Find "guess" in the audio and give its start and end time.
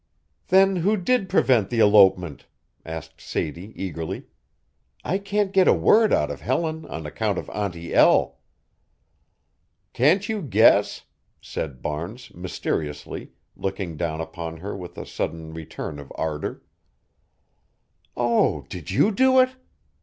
10.41-11.03